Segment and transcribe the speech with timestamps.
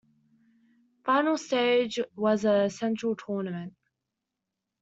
[1.05, 3.75] Final stage was a central tournament.